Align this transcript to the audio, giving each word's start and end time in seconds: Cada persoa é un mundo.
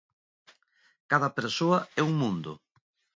Cada 1.11 1.29
persoa 1.37 1.79
é 1.99 2.01
un 2.09 2.13
mundo. 2.21 2.51